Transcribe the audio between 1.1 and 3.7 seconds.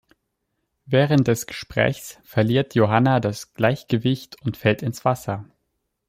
des Gesprächs verliert Johanna das